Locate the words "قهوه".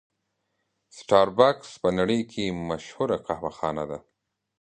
3.25-3.51